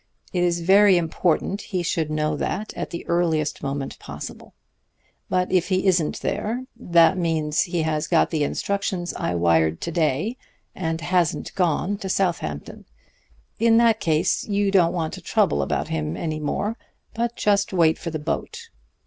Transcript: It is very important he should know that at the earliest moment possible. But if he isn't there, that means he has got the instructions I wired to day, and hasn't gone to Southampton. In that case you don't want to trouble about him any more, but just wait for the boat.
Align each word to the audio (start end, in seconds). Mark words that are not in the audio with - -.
It 0.33 0.41
is 0.43 0.61
very 0.61 0.97
important 0.97 1.61
he 1.61 1.83
should 1.83 2.09
know 2.09 2.35
that 2.35 2.73
at 2.75 2.89
the 2.89 3.05
earliest 3.05 3.61
moment 3.61 3.99
possible. 3.99 4.55
But 5.29 5.51
if 5.51 5.67
he 5.67 5.85
isn't 5.85 6.21
there, 6.21 6.65
that 6.75 7.19
means 7.19 7.61
he 7.61 7.83
has 7.83 8.07
got 8.07 8.31
the 8.31 8.43
instructions 8.43 9.13
I 9.13 9.35
wired 9.35 9.79
to 9.81 9.91
day, 9.91 10.37
and 10.73 10.99
hasn't 11.01 11.53
gone 11.53 11.99
to 11.99 12.09
Southampton. 12.09 12.85
In 13.59 13.77
that 13.77 13.99
case 13.99 14.43
you 14.47 14.71
don't 14.71 14.91
want 14.93 15.13
to 15.13 15.21
trouble 15.21 15.61
about 15.61 15.89
him 15.89 16.17
any 16.17 16.39
more, 16.39 16.79
but 17.13 17.35
just 17.35 17.71
wait 17.71 17.99
for 17.99 18.09
the 18.09 18.17
boat. 18.17 18.69